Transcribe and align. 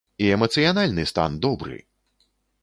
І 0.27 0.29
эмацыянальны 0.37 1.05
стан 1.11 1.37
добры! 1.45 1.77